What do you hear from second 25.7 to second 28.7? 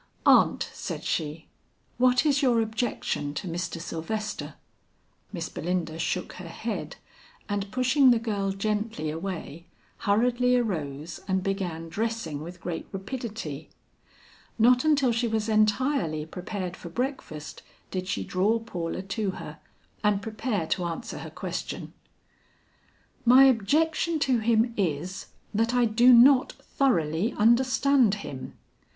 I do not thoroughly understand him.